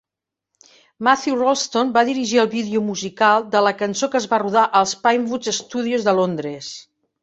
Matthew 1.07 1.37
Rolston 1.41 1.91
va 1.99 2.03
dirigir 2.09 2.41
el 2.45 2.51
vídeo 2.55 2.83
musical 2.89 3.47
de 3.55 3.63
la 3.69 3.77
cançó, 3.85 4.13
que 4.17 4.23
es 4.25 4.29
va 4.35 4.43
rodar 4.49 4.69
als 4.83 4.99
Pinewood 5.07 5.55
Studios 5.63 6.13
de 6.13 6.21
Londres. 6.25 6.77